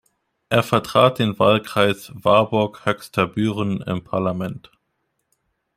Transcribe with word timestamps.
Er 0.49 0.63
vertrat 0.63 1.19
den 1.19 1.37
Wahlkreis 1.37 2.11
Warburg-Höxter-Büren 2.15 3.81
im 3.81 4.03
Parlament. 4.03 4.71